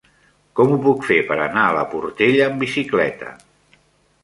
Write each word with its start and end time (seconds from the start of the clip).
Com 0.59 0.71
ho 0.75 0.79
puc 0.85 1.05
fer 1.09 1.17
per 1.27 1.37
anar 1.43 1.67
a 1.67 1.77
la 1.79 1.85
Portella 1.93 2.49
amb 2.49 2.59
bicicleta? 2.67 3.33